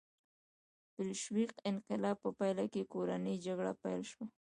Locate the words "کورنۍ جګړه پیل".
2.93-4.01